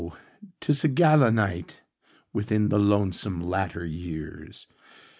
[0.59, 4.65] 'tis a gala nightWithin the lonesome latter years!